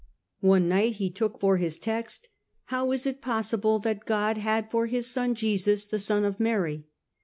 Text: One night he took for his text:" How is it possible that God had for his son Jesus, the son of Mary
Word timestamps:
One 0.39 0.67
night 0.67 0.93
he 0.93 1.11
took 1.11 1.39
for 1.39 1.57
his 1.57 1.77
text:" 1.77 2.29
How 2.73 2.91
is 2.91 3.05
it 3.05 3.21
possible 3.21 3.77
that 3.77 4.07
God 4.07 4.39
had 4.39 4.71
for 4.71 4.87
his 4.87 5.05
son 5.05 5.35
Jesus, 5.35 5.85
the 5.85 5.99
son 5.99 6.25
of 6.25 6.39
Mary 6.39 6.87